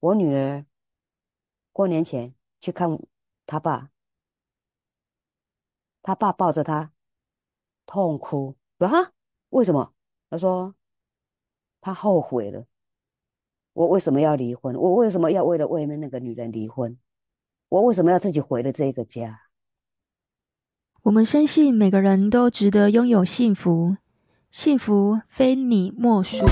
[0.00, 0.64] 我女儿
[1.72, 2.98] 过年前去看
[3.46, 3.90] 她爸，
[6.02, 6.92] 她爸抱着她
[7.86, 9.12] 痛哭，说哈，
[9.50, 9.92] 为什么？
[10.28, 10.74] 他说
[11.80, 12.66] 他后悔了。
[13.74, 14.74] 我为什么要离婚？
[14.74, 16.98] 我为什么要为了外面那个女人离婚？
[17.68, 19.42] 我为什么要自己回了这个家？
[21.02, 23.98] 我们深信每个人都值得拥有幸福，
[24.50, 26.44] 幸福非你莫属。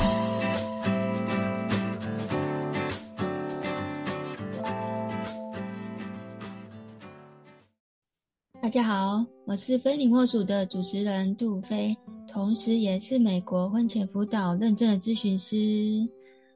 [8.74, 11.96] 大家好，我是非你莫属的主持人杜菲，
[12.26, 16.04] 同时也是美国婚前辅导认证的咨询师。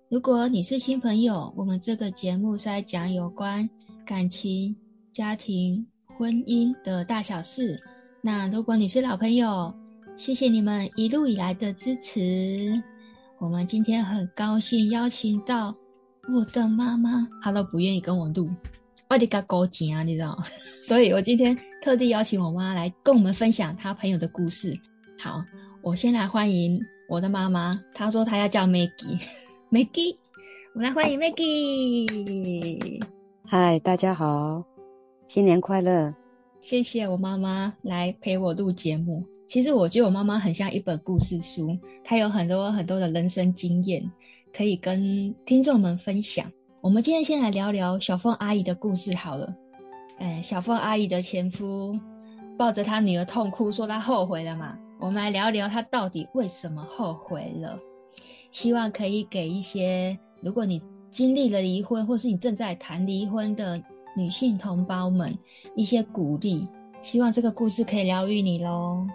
[0.09, 3.71] 如果你是新朋友，我们这个节目是在讲有关
[4.05, 4.75] 感情、
[5.13, 7.81] 家庭、婚姻的大小事。
[8.21, 9.73] 那如果你是老朋友，
[10.17, 12.83] 谢谢你们一路以来的支持。
[13.39, 15.73] 我们今天很高兴邀请到
[16.29, 18.51] 我的妈妈，她都不愿意跟我录，
[19.09, 20.37] 我得给她勾紧啊，你知道？
[20.83, 24.77] 所以我今天特地邀请我妈来跟我们分享她朋友的故事。
[25.19, 25.43] 好，
[25.83, 29.21] 我先来欢迎我的妈妈，她说她要叫 Maggie。
[29.71, 30.17] Maggie，
[30.75, 33.03] 我们来欢迎 Maggie。
[33.47, 34.65] 嗨，大家好，
[35.29, 36.15] 新年快乐！
[36.61, 39.25] 谢谢我妈妈来陪我录节目。
[39.49, 44.03] 其实我觉得我妈妈很像一本故事书，她有很多很多的人生经验
[44.53, 46.51] 可以跟听众们分享。
[46.81, 49.55] 我们今天先来聊聊小凤阿姨的故事好了。
[50.19, 51.99] 哎，小凤阿姨的前夫
[52.57, 54.77] 抱着她女儿痛哭，说她后悔了嘛。
[54.99, 57.79] 我们来聊聊她到底为什么后悔了。
[58.51, 63.81] 希望可以给一些，如果你经历了离婚，或是你正在谈离婚的
[64.17, 65.37] 女性同胞们
[65.77, 66.67] 一些鼓励。
[67.01, 69.07] 希望这个故事可以疗愈你喽。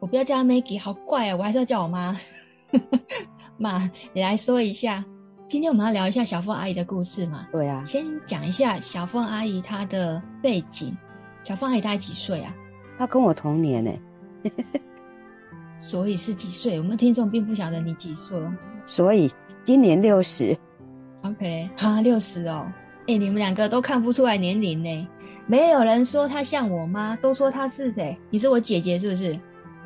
[0.00, 1.36] 我不要叫她 Maggie，好怪啊！
[1.36, 2.18] 我还是要叫我妈。
[3.56, 5.02] 妈，你来说一下，
[5.50, 7.48] 今天我们要聊一下小凤阿姨的故事嘛？
[7.50, 7.84] 对啊。
[7.84, 10.96] 先讲一下小凤阿姨她的背景。
[11.42, 12.54] 小凤阿姨大概几岁啊？
[12.96, 13.90] 她跟我同年呢。
[15.80, 16.78] 所以是几岁？
[16.78, 18.40] 我们听众并不晓得你几岁。
[18.86, 19.28] 所以
[19.64, 20.56] 今年六十。
[21.22, 22.64] OK，哈，六十哦。
[23.00, 25.08] 哎、欸，你们两个都看不出来年龄呢。
[25.48, 28.16] 没有人说她像我妈，都说她是谁？
[28.30, 29.36] 你是我姐姐是不是？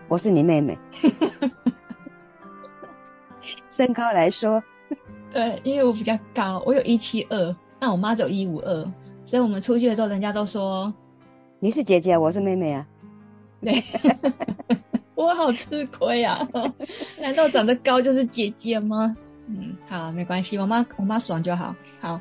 [0.08, 0.78] 我是你妹妹。
[3.70, 4.62] 身高来说，
[5.34, 8.92] 对，因为我比较高，我有一七二，那我妈只有一五二，
[9.26, 10.94] 所以我们出去的时候，人家都说
[11.58, 12.86] 你是姐姐，我是妹妹啊。
[13.60, 13.82] 对。
[15.16, 16.46] 我好吃亏啊！
[17.18, 19.16] 难道长得高就是姐姐吗？
[19.46, 21.74] 嗯，好，没关系，我妈我妈爽就好。
[22.00, 22.20] 好，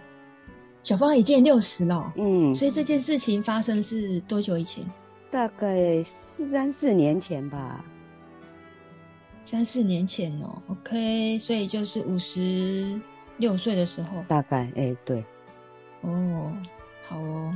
[0.84, 4.84] 小芳已经六十了，嗯，所以这件事情发生是多久以前？
[5.30, 7.84] 大概三四年前吧。
[9.53, 13.00] 三四年前哦，OK，所以就是五十
[13.38, 15.24] 六岁的时候，大概，哎、欸，对。
[16.02, 16.52] 哦，
[17.08, 17.56] 好哦，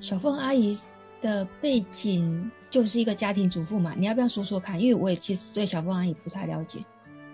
[0.00, 0.76] 小凤阿姨
[1.22, 2.50] 的背景。
[2.70, 4.80] 就是一个家庭主妇嘛，你要不要说说看？
[4.80, 6.80] 因为我也其实对小凤阿姨不太了解。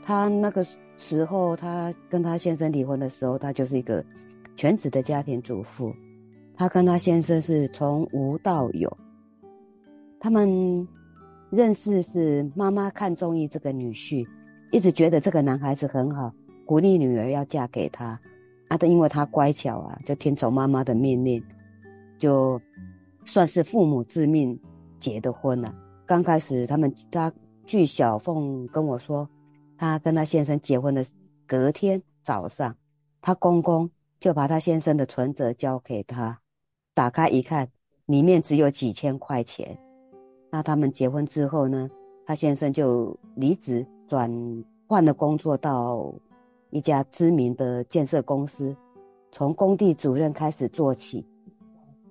[0.04, 0.62] 她那个
[0.98, 4.04] 时候，她跟她先生离婚的时候，她就是一个
[4.54, 5.97] 全职的家庭主妇。
[6.54, 8.94] 她跟她先生是从无到有，
[10.20, 10.87] 他们
[11.50, 14.27] 认识是妈妈看中意这个女婿，
[14.71, 16.32] 一直觉得这个男孩子很好，
[16.66, 18.19] 鼓励女儿要嫁给他。
[18.69, 21.43] 啊，因为他乖巧啊，就听从妈妈的命令，
[22.19, 22.60] 就
[23.25, 24.59] 算是父母之命。
[24.97, 25.75] 结的婚了。
[26.06, 27.31] 刚开始，他们他
[27.66, 29.28] 据小凤跟我说，
[29.76, 31.05] 他跟他先生结婚的
[31.47, 32.75] 隔天早上，
[33.21, 36.41] 他公公就把他先生的存折交给他，
[36.94, 37.69] 打开一看，
[38.06, 39.78] 里面只有几千块钱。
[40.54, 41.91] 那他们结婚之后呢，
[42.25, 44.31] 他先生就离职，转
[44.87, 46.15] 换了工作到
[46.70, 48.72] 一家知名的建设公司，
[49.32, 51.26] 从工地主任开始做起。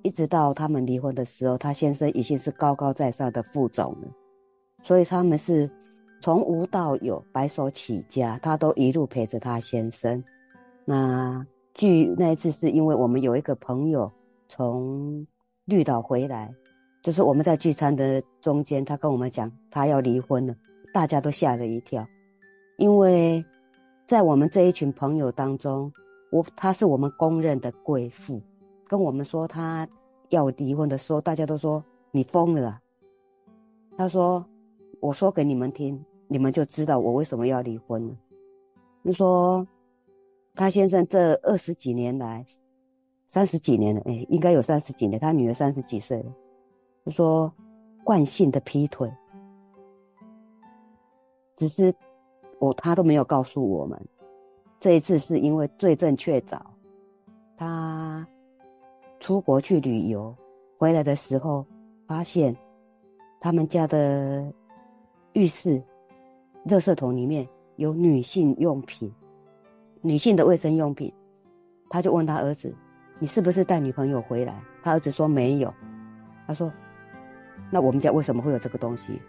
[0.02, 4.08] 一直到他们离婚的时候，他先生已经是高高在上的副总了，
[4.84, 5.72] 所以他们是
[6.22, 10.22] 从无到有，白手起家，他都一路陪着他先生。
[10.84, 14.12] 那据那一次是因为我们有一个朋友
[14.50, 15.26] 从
[15.64, 16.54] 绿岛回来，
[17.04, 20.56] 就是我们在聚餐的中间，他跟我们讲他要离婚了，
[20.94, 22.08] 大家都吓了一跳，
[22.78, 23.44] 因为
[24.08, 25.92] 在我们这一群朋友当中，
[26.32, 28.42] 我他是我们公认的贵妇。
[28.88, 29.88] 跟我们说他
[30.30, 32.82] 要离婚的时候，大家都说你疯了啊。
[33.98, 34.46] 他说
[35.02, 38.16] ：“我说给你们听，你们就知道我为什么要离婚了。”
[39.04, 39.68] 就说
[40.56, 42.46] 他先生这二十几年来，
[43.28, 46.32] 三十几年了，哎，应该有三十几年，他女儿三十几岁了。
[47.06, 47.54] 就说
[48.04, 49.12] 惯性的劈腿，
[51.56, 51.94] 只是
[52.60, 54.00] 我他都没有告诉我们，
[54.80, 56.60] 这一次是因为罪证确凿。
[57.58, 58.26] 他
[59.20, 60.36] 出国去旅游，
[60.78, 61.66] 回来的时候
[62.08, 62.56] 发现
[63.40, 64.52] 他们家的
[65.34, 65.82] 浴室
[66.66, 69.14] 垃圾桶里面有女性用品，
[70.02, 71.14] 女性的卫生用品。
[71.90, 72.76] 他就问他儿子
[73.20, 75.72] ：“你是不是带女朋友回来？”他儿子说：“没有。”
[76.48, 76.72] 他说
[77.74, 79.20] ：“那我们家为什么会有这个东西？”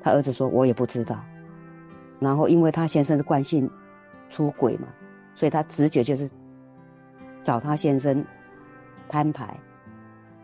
[0.00, 1.20] 他儿子说：“我也不知道。”
[2.20, 3.68] 然后因为他先生是惯性
[4.28, 4.86] 出轨嘛，
[5.34, 6.30] 所以他直觉就是
[7.42, 8.24] 找他先生
[9.08, 9.58] 摊牌。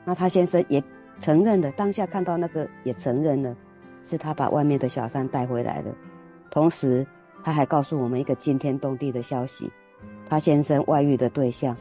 [0.05, 0.83] 那他先生也
[1.21, 3.57] 承认了，当下看到那个也承认了，
[4.03, 5.95] 是他把外面的小三带回来了。
[6.51, 7.07] 同时，
[7.45, 9.71] 他还告诉我们一个惊天动地的消息：
[10.29, 11.77] 他先生外遇的对象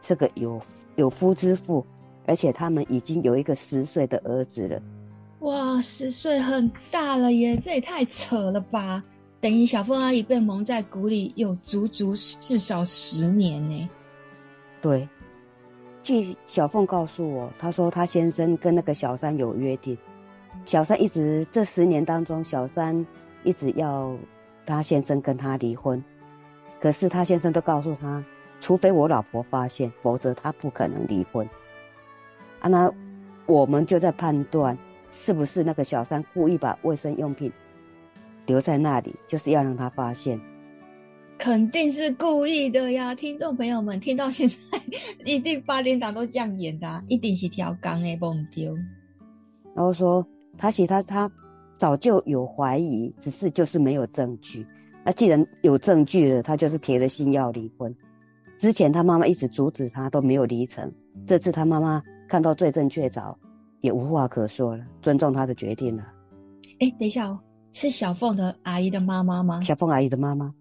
[0.00, 0.60] 是个有
[0.96, 1.86] 有夫之妇，
[2.26, 4.80] 而且他们已经有一个十岁的儿子了。
[5.40, 9.02] 哇，十岁很大了耶，这也太扯了吧！
[9.40, 13.88] 等于小凤阿姨被蒙在鼓里有足足至少十年呢。
[14.82, 15.08] 对，
[16.02, 19.96] 据小凤告诉我，她说她先生跟那个小三有约定，
[20.66, 23.06] 小三一直这十年当中，小三
[23.42, 24.14] 一直要
[24.66, 26.04] 她先生跟她离婚，
[26.78, 28.22] 可是她先生都告诉她，
[28.60, 31.48] 除非我老婆发现，否则她不可能离婚。
[32.60, 32.92] 啊，那
[33.46, 34.76] 我们就在判断。
[35.12, 37.50] 是不是那个小三故意把卫生用品
[38.46, 40.40] 留在那里，就是要让他发现？
[41.36, 43.12] 肯定是故意的呀！
[43.12, 44.56] 听众朋友们听到现在，
[45.24, 48.72] 一定八点档都这样演的，啊， 一定是条钢诶，不丢。
[49.74, 50.24] 然后说
[50.56, 51.28] 他其他他
[51.76, 54.64] 早就有怀疑，只是就是没有证据。
[55.04, 57.92] 那既然有证据了，他就是铁了心要离婚。
[58.60, 60.88] 之前他妈妈一直阻止他，都没有离成。
[61.26, 63.34] 这次他妈妈看到罪证确凿。
[63.82, 66.06] 也无话可说了，尊重他的决定了。
[66.80, 67.40] 哎，等一下哦，
[67.72, 69.62] 是小凤的阿姨的妈妈吗？
[69.62, 70.52] 小凤阿姨的妈妈，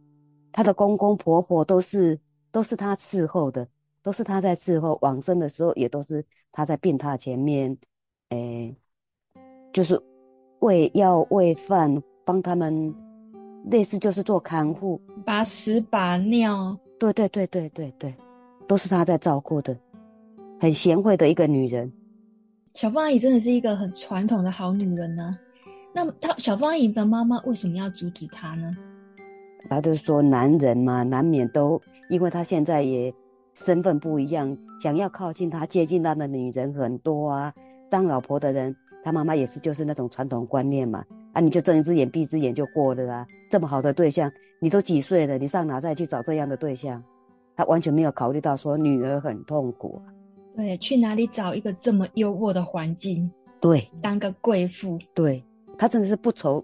[0.53, 2.17] 她的公公婆婆都是
[2.49, 3.67] 都是她伺候的，
[4.01, 4.97] 都是她在伺候。
[5.01, 7.77] 往生的时候也都是她在病榻前面，
[8.29, 8.73] 哎，
[9.73, 10.01] 就是
[10.61, 12.95] 喂药喂饭，帮他们，
[13.65, 16.79] 类似就是做看护，把屎把尿。
[16.97, 18.15] 对对对对对对，
[18.65, 19.77] 都是她在照顾的，
[20.59, 21.91] 很贤惠的一个女人。
[22.75, 25.37] 小芳阿姨真的是一个很传统的好女人呢。
[25.93, 28.75] 那么，她小芳阿姨的妈妈为什么要阻止她呢？
[29.67, 33.13] 她就说：“男人嘛，难免都因为他现在也
[33.53, 37.53] 身份不一样，想要靠近他、接近他的女人很多啊。
[37.89, 38.73] 当老婆的人，
[39.03, 41.03] 她妈妈也是就是那种传统观念嘛。
[41.33, 43.27] 啊，你就睁一只眼闭一只眼就过了啊。
[43.49, 45.37] 这么好的对象，你都几岁了？
[45.37, 47.03] 你上哪再去找这样的对象？
[47.55, 50.01] 他完全没有考虑到说女儿很痛苦。”
[50.59, 53.31] 对，去哪里找一个这么优渥的环境？
[53.61, 54.99] 对，当个贵妇。
[55.13, 55.41] 对，
[55.77, 56.61] 她真的是不愁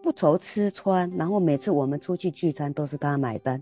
[0.00, 3.60] 不愁吃穿，然后每次我们出去聚餐都是她买单，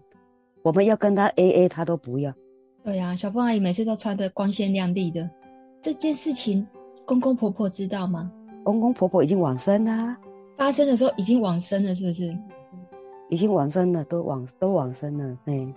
[0.63, 2.31] 我们要跟她 AA，她都不要。
[2.85, 5.27] 对呀、啊，小凤阿姨每次都穿的光鲜亮丽的。
[5.81, 6.67] 这件事情，
[7.07, 8.31] 公公婆婆知道吗？
[8.63, 10.15] 公公婆婆已经往生了，
[10.59, 12.37] 发生的时候已经往生了，是不是？
[13.31, 15.39] 已经往生了，都往都往生了。
[15.47, 15.75] 哎，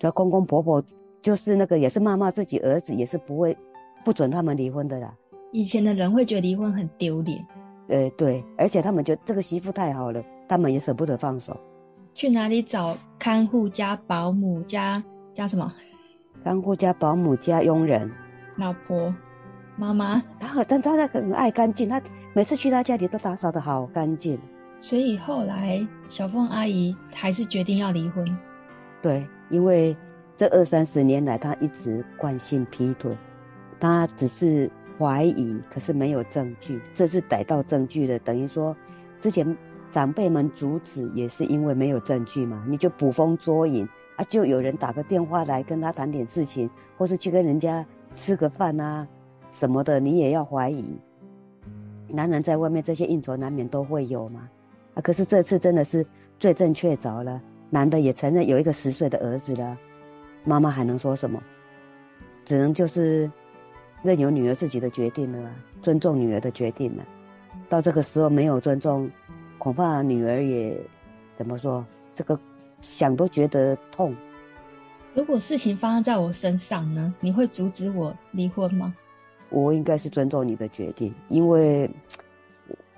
[0.00, 0.82] 叫公公婆婆。
[1.22, 3.56] 就是那个，也是骂骂自己儿子，也是不会
[4.04, 5.14] 不准他们离婚的啦。
[5.52, 7.44] 以前的人会觉得离婚很丢脸，
[7.88, 11.54] 呃，对，而且他们觉得这个媳妇太好了，他们也舍不得放手。
[12.14, 15.02] 去哪里找看护加保姆加
[15.34, 15.72] 加什么？
[16.42, 18.10] 看护加保姆加佣人。
[18.56, 19.14] 老婆，
[19.76, 22.00] 妈妈，他很，但他那个很爱干净，他
[22.32, 24.38] 每次去他家里都打扫的好干净。
[24.80, 28.24] 所以后来小凤阿姨还是决定要离婚。
[29.02, 29.94] 对，因为。
[30.40, 33.14] 这二三十年来，他一直惯性劈腿，
[33.78, 36.80] 他只是怀疑，可是没有证据。
[36.94, 38.74] 这次逮到证据了，等于说，
[39.20, 39.54] 之前
[39.92, 47.84] 长辈们阻止也是因为没有证据嘛，你就捕风捉影啊，就有人打个电话来跟他谈点事情，或是去跟人家
[48.16, 49.06] 吃个饭啊
[49.50, 50.98] 什么的，你也要怀疑。
[52.08, 54.48] 男人在外面这些应酬难免都会有嘛，
[54.94, 56.02] 啊，可是这次真的是
[56.38, 59.76] 罪证确凿了，男的也承认有一个十岁的儿子了。
[60.44, 61.42] 妈妈还能说什么？
[62.44, 63.30] 只能就是
[64.02, 67.04] 任由女儿自己的决定了，尊重女儿的决定了。
[67.68, 69.08] 到这个时候没有尊重，
[69.58, 70.76] 恐怕女儿也
[71.36, 71.84] 怎么说？
[72.14, 72.38] 这个
[72.80, 74.16] 想都觉得痛。
[75.14, 77.14] 如果事情发生在我身上呢？
[77.20, 78.94] 你会阻止我离婚吗？
[79.50, 81.88] 我应该是尊重你的决定，因为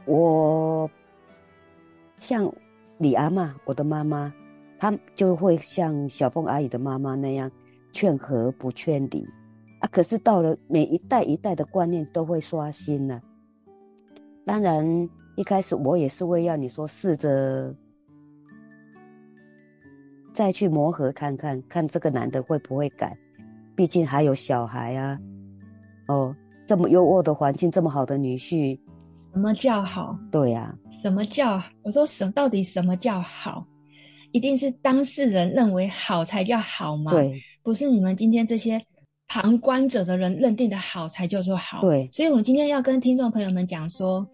[0.05, 0.89] 我
[2.19, 2.51] 像
[2.99, 4.33] 李阿嬷，我的妈妈。
[4.83, 7.49] 他就会像小凤阿姨的妈妈那样
[7.93, 9.25] 劝和不劝离
[9.79, 13.23] 啊，可是到了每一代一代的观念都会刷新了。
[14.45, 17.73] 当然，一开始我也是会要你说试着
[20.33, 23.17] 再去磨合看看，看这个男的会不会改。
[23.77, 25.17] 毕竟还有小孩啊。
[26.09, 26.35] 哦，
[26.67, 28.77] 这么优渥的环境，这么好的女婿，
[29.33, 30.19] 什么叫好？
[30.33, 31.62] 对呀、啊，什么叫？
[31.83, 33.65] 我说什到底什么叫好？
[34.33, 37.12] 一定是当事人认为好才叫好吗？
[37.12, 38.83] 对，不是你们今天这些
[39.29, 41.81] 旁观者的人认定的好才叫做好。
[41.81, 44.27] 对，所以我今天要跟听众朋友们讲说，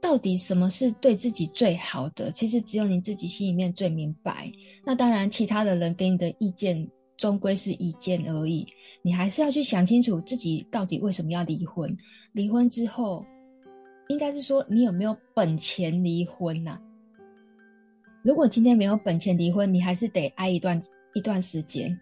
[0.00, 2.30] 到底什么是对自己最好的？
[2.32, 4.50] 其实只有你自己心里面最明白。
[4.84, 8.66] 那当然，其他的人给你的意见终归是意见而已。
[9.02, 11.94] 你还是要去想清楚自己到底为什么要离婚。
[12.32, 13.24] 离婚之后，
[14.08, 16.80] 应该是说你有没有本钱离婚呐、啊？
[18.22, 20.80] 如果今天没有本钱离婚，你还是得挨一段
[21.14, 21.98] 一段时间，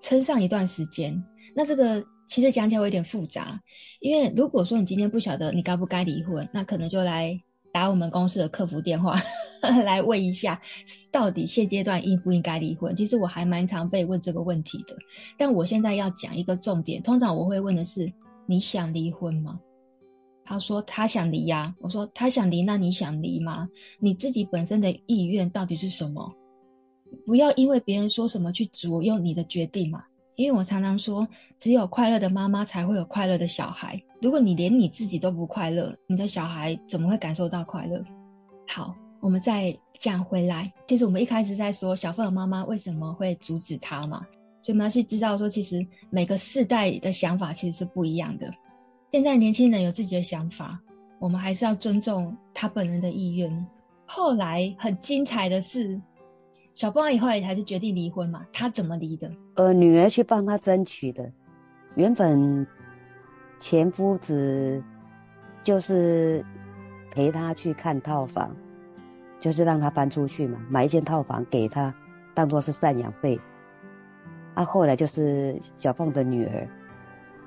[0.00, 1.22] 撑上一段时间。
[1.54, 3.60] 那这个其实讲起来有点复杂，
[4.00, 7.38] 因为如果说你今天不晓得你该不该离婚，那可能就来
[7.72, 9.20] 打我们公司的客服电话
[9.84, 10.60] 来问一下，
[11.10, 12.94] 到底现阶段应不应该离婚。
[12.96, 14.96] 其实我还蛮常被问这个问题的，
[15.36, 18.10] 但我现在要讲一个重点，通常我会问的是：
[18.46, 19.60] 你想离婚吗？
[20.44, 23.68] 他说他想离呀，我说他想离，那你想离吗？
[23.98, 26.32] 你自己本身的意愿到底是什么？
[27.26, 30.04] 不要因为别人说什么去左右你的决定嘛。
[30.34, 34.02] 因为我常常说，只有快乐的妈妈才会有快乐的小孩。
[34.20, 38.02] 如果你连你自己都不快乐，你的小孩怎么会感受到快乐？
[38.66, 40.72] 好，我们再讲回来。
[40.88, 44.26] 其实我们一开始在说小凤的妈妈为什么会阻止他嘛，
[44.62, 48.50] 所以我们要去知道说，其实每个世代的想法其实是不一样的。
[49.12, 50.80] 现在年轻人有自己的想法，
[51.18, 53.66] 我们还是要尊重他本人的意愿。
[54.06, 56.00] 后来很精彩的是。
[56.72, 58.46] 小凤阿姨后来还是决定离婚嘛？
[58.50, 59.30] 她怎么离的？
[59.56, 61.30] 呃，女儿去帮她争取的。
[61.94, 62.66] 原本
[63.58, 64.82] 前夫子
[65.62, 66.42] 就是
[67.10, 68.56] 陪她去看套房，
[69.38, 71.94] 就是让她搬出去嘛，买一间套房给她，
[72.32, 73.38] 当做是赡养费。
[74.54, 76.66] 啊，后来就是小凤的女儿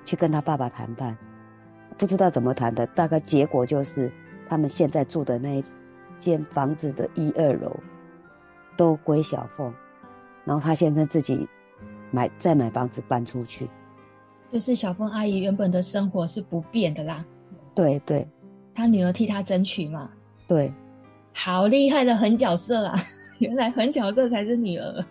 [0.06, 1.18] 去跟她爸爸谈判，
[1.98, 4.12] 不知道怎么谈的，大概结果就是
[4.48, 5.64] 他们现在住的那一
[6.20, 7.76] 间房子的一二楼。
[8.78, 9.74] 都归小凤，
[10.44, 11.48] 然后他先生自己
[12.12, 13.70] 买再买房子搬出去，
[14.52, 17.24] 就是小凤阿姨原本的生活是不变的啦。
[17.74, 18.28] 对对，
[18.74, 20.10] 他女儿替他争取嘛。
[20.46, 20.74] 对，
[21.34, 23.00] 好厉害的狠角色啊！
[23.40, 25.06] 原来狠角色才是女儿。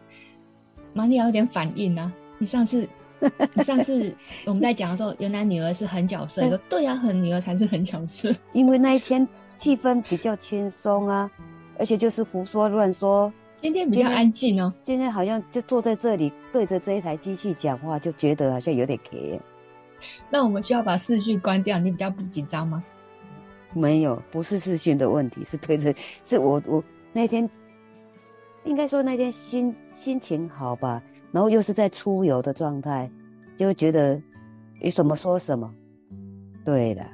[0.92, 2.12] 妈，你要有点反应啊！
[2.36, 2.88] 你上次你
[3.64, 4.14] 上次
[4.46, 8.34] 我们在讲的时候，原来女儿是很角色，说对呀，很女儿才是很角色。
[8.52, 11.30] 因为那一天气氛比较轻松啊，
[11.78, 13.32] 而且就是胡说乱说。
[13.58, 14.70] 今天比较安静哦。
[14.82, 19.16] 今天好像就坐在这里对着这一台机器讲话，就觉得好像有点可
[20.28, 22.84] 那我们需要把视讯关掉，你比较不紧张吗？
[23.72, 25.94] 没有，不是视讯的问题，是对着，
[26.26, 27.48] 是我我那天
[28.64, 31.02] 应该说那天心心情好吧，
[31.34, 33.10] 然后又是在出游的状态，
[33.56, 34.22] 就觉得
[34.80, 35.68] 有什么说什么。
[36.64, 37.04] 对的，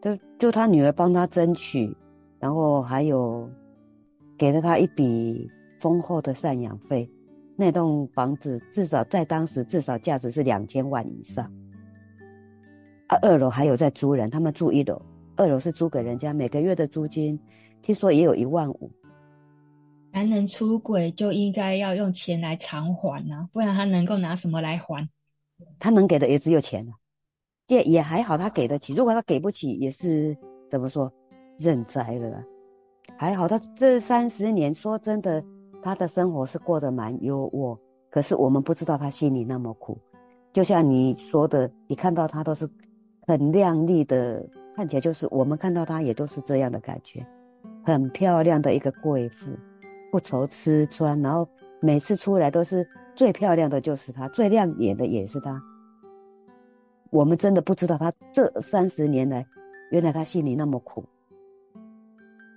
[0.00, 1.92] 就就他女儿帮他争取，
[2.38, 3.50] 然后还有。
[4.38, 7.10] 给了他一笔丰厚的赡养费，
[7.56, 11.44] 那栋房子至少在当时至少价值是两千万以上。
[13.08, 15.02] 啊，二楼还有在租人，他们住一楼，
[15.34, 17.36] 二楼是租给人家，每个月的租金
[17.82, 18.88] 听说也有一万五。
[20.12, 25.08] 男人出轨就应该要用钱来偿还啊，不然他能够拿什么来还？
[25.78, 26.92] 他能给的也只有钱了，
[27.66, 28.94] 这也还好，他给得起。
[28.94, 30.36] 如果他给不起，也是
[30.70, 31.12] 怎么说，
[31.58, 32.42] 认栽了。
[33.16, 35.44] 还好，他这三十年，说真的，
[35.82, 37.78] 他的生活是过得蛮优渥。
[38.10, 39.98] 可是我们不知道他心里那么苦。
[40.52, 42.68] 就像你说的，你看到他都是
[43.26, 47.26] 很靓丽的，看起来就是我们看到他也都是这样的感觉，
[47.84, 49.50] 很漂亮的一个贵妇，
[50.10, 51.48] 不愁吃穿，然后
[51.80, 55.60] 每次出来都是最漂亮的就是他，最亮眼的也是他。
[57.10, 59.46] 我们真的不知道他这三十年来，
[59.90, 61.04] 原来他心里那么苦。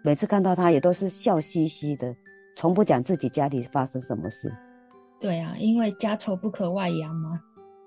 [0.04, 2.16] 每次看到他也都是笑嘻嘻的，
[2.56, 4.52] 从不讲自己家里发生什么事。
[5.20, 7.40] 对啊，因为家丑不可外扬嘛。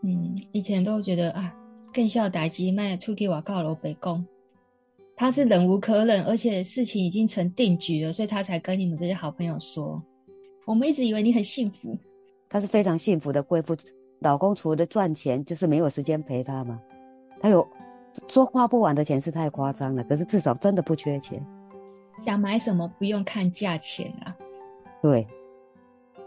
[0.02, 1.52] 嗯，以前都觉得啊，
[1.92, 4.24] 更需要打击卖出去我告楼北宫。
[5.16, 10.02] 他是忍无可忍，而且事情已经成定局了，所以他才跟你们这些好朋友说。
[10.66, 11.96] 我们一直以为你很幸福，
[12.48, 13.76] 她是非常幸福的贵妇，
[14.20, 16.80] 老公除了赚钱，就是没有时间陪她嘛。
[17.40, 17.68] 他有
[18.28, 21.44] 说花不完的钱是太夸张了，可是至少真的不缺钱。
[22.24, 24.34] 想买什么不用看价钱啊？
[25.02, 25.26] 对，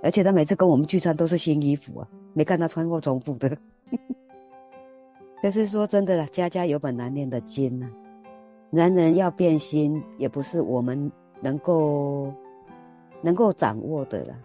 [0.03, 3.57] 而且他每次跟我们聚餐都是新衣服啊，没看他穿过重复的。
[5.41, 7.89] 可是说真的啦，家家有本难念的经啊。
[8.69, 12.33] 男人要变心，也不是我们能够
[13.21, 14.35] 能够掌握的了。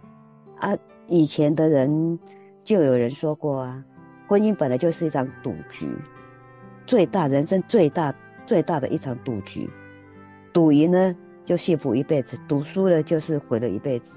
[0.59, 0.77] 啊，
[1.09, 2.19] 以前的人
[2.63, 3.85] 就有人说过啊，
[4.29, 5.89] 婚姻本来就是一场赌局，
[6.87, 8.15] 最大人生最大
[8.47, 9.69] 最大的一场赌局，
[10.53, 14.15] 赌赢呢就幸福一辈子，赌输了就是毁了一辈子。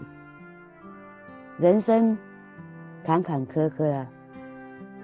[1.58, 2.16] 人生
[3.04, 4.08] 坎坎坷坷啊，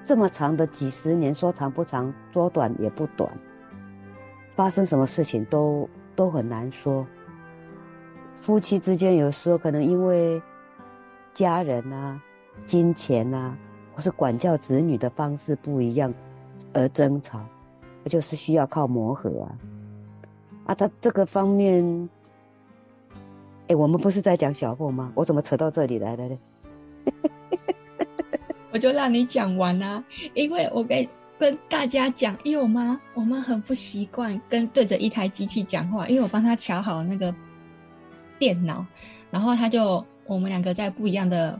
[0.04, 3.32] 这么长的几十年，说长不长，说短也不短，
[4.62, 7.04] 发生什么事情都都很难说。
[8.36, 10.40] 夫妻之间有时候可能因为
[11.34, 12.22] 家人啊、
[12.64, 13.58] 金钱啊，
[13.96, 16.14] 或是管教子女的方式不一样
[16.74, 17.44] 而争吵，
[18.06, 19.58] 就是需要靠磨合啊。
[20.68, 22.08] 啊，他这个方面，
[23.68, 25.12] 哎，我们不是在讲小凤吗？
[25.16, 26.38] 我怎么扯到这里来了呢？
[28.72, 30.04] 我就让你讲完啊，
[30.36, 31.08] 因为我跟
[31.42, 37.34] 跟大家讲，因为我妈我妈很不习惯跟对着一台机器讲话，因为我帮她调好那个。
[38.38, 38.84] 电脑，
[39.30, 41.60] 然后她就我们两个在不一样的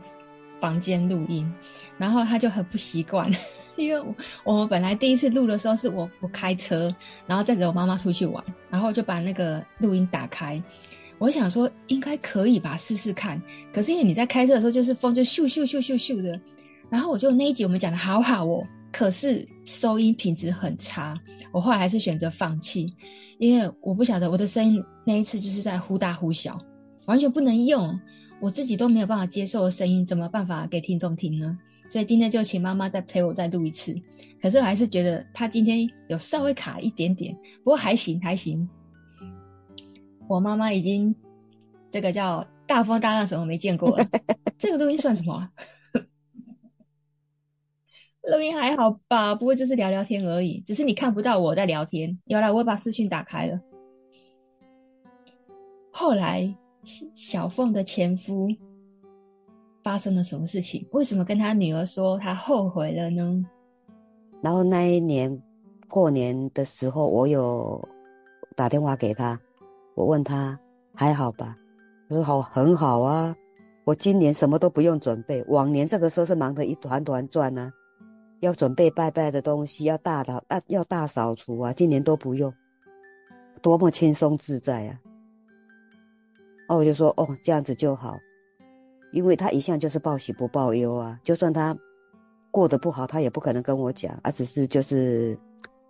[0.60, 1.48] 房间录音，
[1.96, 3.30] 然后她就很不习惯，
[3.76, 6.92] 因为我，我们本来第一次录的时候是我我开车，
[7.24, 10.60] 然后载着我妈妈出去玩，然后就把那个录音打开，
[11.18, 13.40] 我想说应该可以吧，试试看。
[13.72, 16.40] 可是因为你在开车的时候就是风就咻咻咻咻咻的，
[16.90, 21.18] 然后我就那一集我们讲的好好哦，可是收音品质很差，
[21.50, 22.94] 我后来还是选择放弃，
[23.38, 26.60] 因为我不晓得我的声音那一次就是在忽大忽小。
[27.06, 27.98] 完全不能用，
[28.40, 31.58] 我自己都没有办法接受的声音，怎么办法给听众听呢？
[31.90, 33.94] 所以今天就请妈妈再陪我再录一次。
[34.40, 37.34] 可是我还是觉得她今天有稍微卡一点点，
[37.64, 38.68] 不过还行还行。
[40.28, 41.14] 我妈妈已经
[41.90, 44.08] 这个叫大风大浪什么没见过了，
[44.56, 45.48] 这个录音算什么？
[48.30, 52.18] 录音还好吧，不过就是聊聊天而已，只是你看不到我在聊天。
[52.24, 53.60] 有啦，我把视讯打开了。
[55.90, 56.54] 后来。
[57.14, 58.48] 小凤的前夫
[59.84, 60.84] 发生了什么事情？
[60.90, 63.46] 为什么跟他女儿说他后悔了呢？
[64.42, 65.40] 然后那一年
[65.88, 67.88] 过年的时候，我有
[68.56, 69.40] 打电话给他，
[69.94, 70.58] 我问他
[70.92, 71.56] 还好吧？
[72.08, 73.32] 他说好，很好啊。
[73.84, 77.72] 我今年什么都不用准备，往年这个时候是忙得一团团转呢，
[78.42, 82.52] 要准备拜拜的东西，要大扫啊，要大扫除啊，今年都不用，
[83.62, 85.00] 多么轻松自在啊！
[86.68, 88.18] 哦，我就说哦，这样子就好，
[89.12, 91.76] 因为他一向就是报喜不报忧啊，就算他
[92.50, 95.38] 过得不好，他也不可能跟我讲，而、啊、只是就是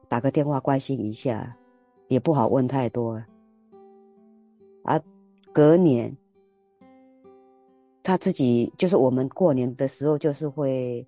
[0.06, 1.56] 打个电话关心一下，
[2.08, 3.26] 也不好问太多啊。
[4.84, 5.00] 啊，
[5.54, 6.14] 隔年
[8.02, 11.06] 他自己就是我们过年的时候，就是会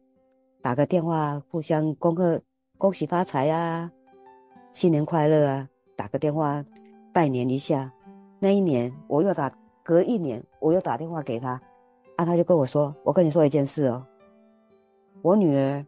[0.64, 2.40] 打个电话，互相恭贺
[2.78, 3.92] 恭喜发财啊，
[4.72, 6.64] 新年快乐啊，打个电话
[7.12, 7.92] 拜年一下。
[8.38, 9.54] 那一年我又打。
[9.82, 11.60] 隔一年，我又打电话给他，
[12.16, 14.02] 啊，他就跟我说：“我跟你说一件事哦，
[15.20, 15.84] 我女儿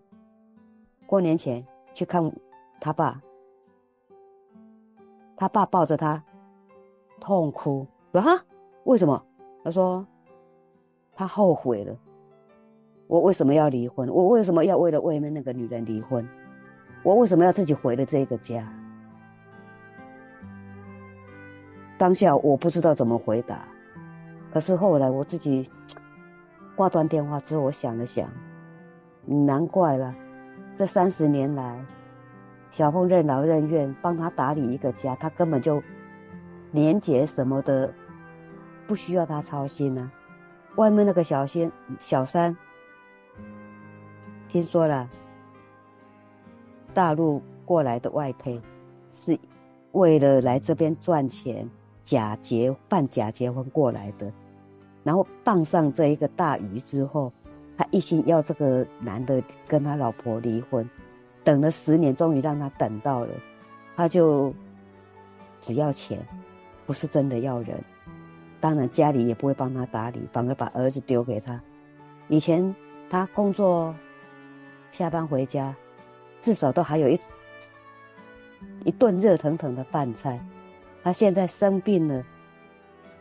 [1.06, 2.30] 过年前去看
[2.78, 3.18] 他爸，
[5.34, 6.22] 他爸抱着他
[7.18, 8.44] 痛哭，说哈，
[8.84, 9.24] 为什么？
[9.64, 10.06] 他说
[11.14, 11.96] 他后悔了，
[13.06, 14.08] 我为什么要离婚？
[14.08, 16.28] 我为什么要为了外面那个女人离婚？
[17.02, 18.66] 我为什么要自己毁了这个家？
[21.98, 23.60] 当下我不知道怎么回答。”
[24.52, 25.68] 可是后来我自己
[26.74, 28.28] 挂断电话之后，我想了想，
[29.24, 30.14] 难怪了，
[30.76, 31.84] 这三十年来，
[32.70, 35.82] 小凤任劳任怨帮他打理一个家，他根本就
[36.70, 37.92] 年节什么的
[38.86, 40.10] 不需要他操心、啊。
[40.76, 42.56] 外面那个小仙小三，
[44.48, 45.08] 听说了，
[46.94, 48.60] 大陆过来的外配，
[49.10, 49.38] 是
[49.92, 51.68] 为了来这边赚钱，
[52.04, 54.32] 假结办假结婚过来的。
[55.02, 57.32] 然后傍上这一个大鱼之后，
[57.76, 60.88] 他一心要这个男的跟他老婆离婚，
[61.44, 63.32] 等了十年，终于让他等到了，
[63.94, 64.52] 他就
[65.60, 66.24] 只要钱，
[66.84, 67.78] 不是真的要人。
[68.58, 71.60] 当然家里也不会帮他打理，反而把儿子丢给他。
[72.28, 72.74] 以前
[73.08, 73.94] 他工作
[74.90, 75.74] 下班回家，
[76.40, 77.18] 至少都还有一
[78.84, 80.40] 一顿热腾腾的饭菜。
[81.02, 82.24] 他现在生病了，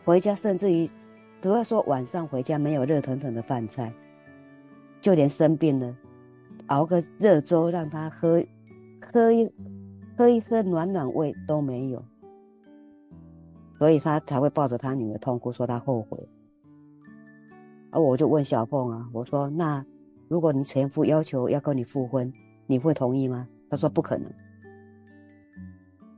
[0.04, 0.88] 回家甚至于。
[1.38, 3.92] 不要说晚上回家没有热腾腾的饭菜，
[5.00, 5.94] 就连生病了，
[6.68, 8.42] 熬个热粥让他喝，
[9.00, 9.48] 喝一
[10.16, 12.02] 喝一喝暖暖胃都没有，
[13.78, 16.18] 所以他才会抱着他女儿痛哭，说他后悔。
[17.90, 19.84] 而我就问小凤啊，我说那
[20.28, 22.32] 如果你前夫要求要跟你复婚，
[22.66, 23.46] 你会同意吗？
[23.70, 24.30] 他说不可能。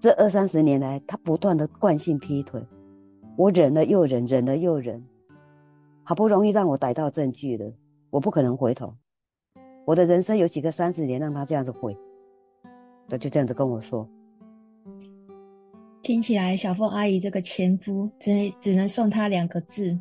[0.00, 2.64] 这二三十年来，他不断的惯性劈腿。
[3.36, 5.04] 我忍了又忍，忍了又忍，
[6.04, 7.72] 好不容易让我逮到证据了，
[8.10, 8.94] 我不可能回头。
[9.84, 11.96] 我的人生有几个三十年让他这样子毁？
[13.08, 14.08] 他就这样子跟我说。
[16.02, 19.98] 听起来小凤阿姨这个前夫只只能送他两个字，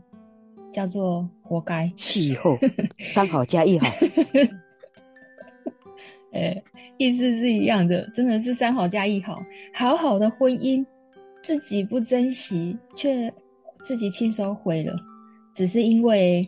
[0.72, 1.90] 叫做活该。
[1.96, 2.58] 气候
[3.14, 3.88] 三好加一好。
[6.34, 6.64] 呃、欸，
[6.98, 9.42] 意思是一样的，真的是三好加一好。
[9.74, 10.86] 好好的婚姻，
[11.42, 13.34] 自己不珍惜，却
[13.86, 14.94] 自己亲手毁了，
[15.56, 16.48] 只是因为，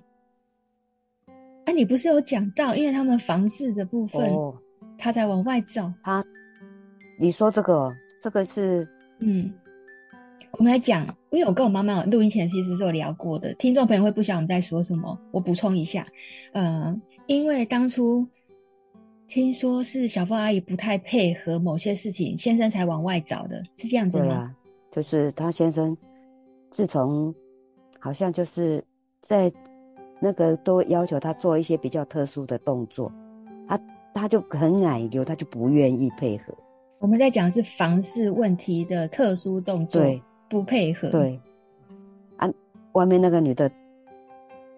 [1.65, 4.53] 哎、啊，你不是有讲到，因为他们房子的部分，哦、
[4.97, 5.91] 他才往外走。
[6.03, 6.23] 他，
[7.17, 8.87] 你说这个，这个是，
[9.19, 9.51] 嗯，
[10.53, 16.05] 我们来讲，因为我跟我妈妈录音前其实是有聊过的，听众朋友会不晓得我们在说什么，我补充一下，
[16.53, 18.27] 呃，因为当初。
[19.31, 24.25] 听说是小凤阿姨不太配合某些事情，先生才往外找的，是这样子吗？
[24.25, 24.55] 对啊，
[24.91, 25.95] 就是他先生，
[26.71, 27.31] 自从
[27.99, 28.83] 好像就是
[29.21, 29.53] 在
[30.19, 33.13] 那个都要求他做一些比较特殊的动作，
[33.67, 33.79] 他
[34.15, 36.45] 他就很矮油，他就不愿意配合。
[36.97, 41.09] 我们在讲是房事问题的特殊动作，对，不配合。
[41.09, 41.39] 对，
[42.37, 42.49] 啊，
[42.93, 43.71] 外面那个女的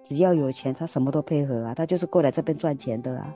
[0.04, 3.34] 只要有钱，她什么都配合啊，她就是过来这边赚钱的啊。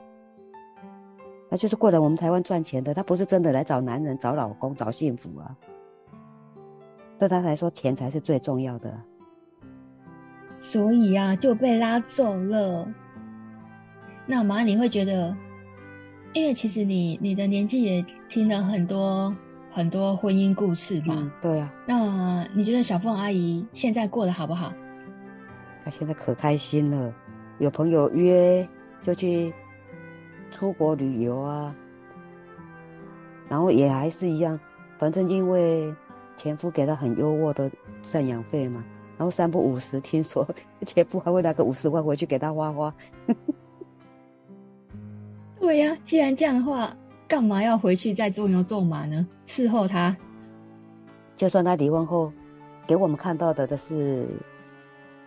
[1.48, 5.56] 她就是过来我们台湾赚钱的，她不是真的来找男人、找老公、找幸福啊。
[7.18, 8.92] 对她来说，钱才是最重要的。
[10.58, 12.86] 所以啊，就被拉走了。
[14.26, 15.36] 那妈，你会觉得，
[16.32, 19.32] 因为其实你你的年纪也听了很多
[19.76, 21.16] 很多婚姻故事嘛？
[21.18, 21.70] 嗯，对啊。
[21.84, 24.72] 那你觉得小凤阿姨现在过得好不好？
[25.84, 27.12] 她现在可开心了，
[27.58, 28.66] 有朋友约
[29.04, 29.52] 就去。
[30.52, 31.74] 出国旅游啊，
[33.48, 34.58] 然后也还是一样，
[34.96, 35.92] 反正因为
[36.36, 37.70] 前夫给她很优渥的
[38.02, 38.82] 赡养费嘛，
[39.18, 40.46] 然后三不五时，听说
[40.86, 42.94] 前夫还会拿个五十万回去给她花花。
[45.60, 46.96] 对呀、啊，既然这样的话，
[47.28, 49.26] 干嘛要回去再做牛做马呢？
[49.46, 50.16] 伺候他，
[51.36, 52.32] 就算他离婚后
[52.86, 54.26] 给我们看到的的是，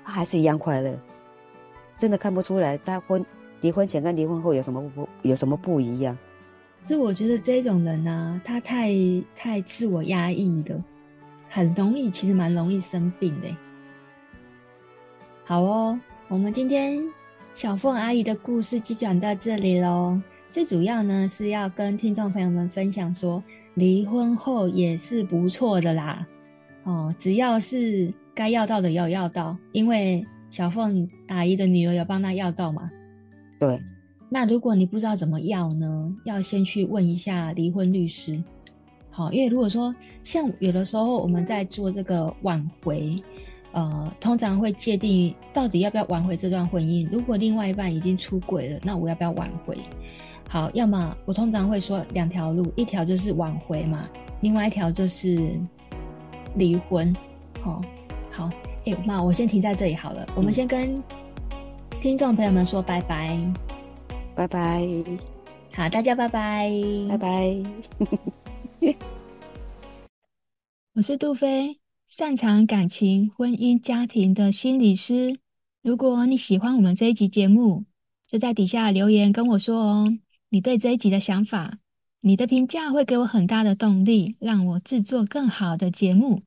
[0.03, 0.97] 他还是一样快乐，
[1.97, 3.25] 真的看不出来他婚。
[3.61, 6.17] 离婚前跟离婚后有什么不有什么不一样？
[6.87, 8.93] 是我觉得这种人啊，他太
[9.35, 10.81] 太自我压抑的，
[11.49, 13.53] 很容易，其实蛮容易生病的。
[15.43, 17.03] 好哦，我们今天
[17.53, 20.17] 小凤阿姨的故事就讲到这里喽。
[20.51, 23.41] 最主要呢是要跟听众朋友们分享说，
[23.75, 26.27] 离婚后也是不错的啦。
[26.83, 32.89] 哦，只要是该要到的要要到，因为小凤阿姨的女儿有帮她要到嘛。
[33.59, 33.79] 对，
[34.27, 36.15] 那如果你不知道怎么要呢？
[36.23, 38.41] 要先去问一下离婚律师。
[39.11, 43.21] 好，因为如果说像有的时候我们在做这个挽回，
[43.71, 47.07] 呃，通常会界定到底要不要挽回这段婚姻。
[47.11, 49.77] 如果另外一半已经出轨了，那我要不要挽回？
[50.49, 54.09] 好，要么我通常会说两条路，一条就是挽回嘛，
[54.41, 55.57] 另外一条就是
[56.55, 57.15] 离婚。
[57.61, 57.79] 好，
[58.31, 58.49] 好，
[58.85, 60.27] 哎，妈，我先停在这里好了。
[60.35, 61.01] 我们先跟。
[62.01, 63.37] 听众朋友们说拜拜，
[64.33, 64.87] 拜拜，
[65.73, 66.71] 好，大家拜拜，
[67.09, 67.63] 拜拜。
[70.95, 75.39] 我是杜飞，擅长感情、婚姻、家庭的心理师。
[75.83, 77.83] 如果你喜欢我们这一集节目，
[78.29, 80.13] 就在底下留言跟我说哦，
[80.49, 81.79] 你对这一集的想法，
[82.21, 86.43] 你的评价会给我很大的动力，让我制作更好的节目。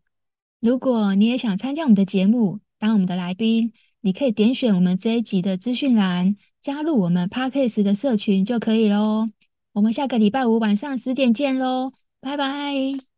[0.61, 3.73] 如果你也想参加我们的节目，当我们的来宾。
[4.05, 9.29] 你可以点选我们这一集的资讯栏，加入我们 Parkes 的社群就可以喽。
[9.75, 13.12] 我们下个礼拜五晚上十点见喽，拜拜。